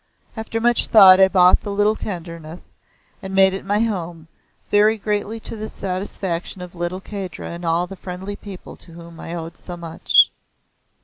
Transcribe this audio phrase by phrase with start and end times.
[0.35, 2.63] After much thought I bought the little Kedarnath
[3.21, 4.27] and made it my home,
[4.71, 9.19] very greatly to the satisfaction of little Kahdra and all the friendly people to whom
[9.19, 10.31] I owed so much.